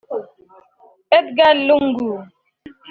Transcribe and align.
Edgar 1.17 1.55
Lungu 1.67 2.09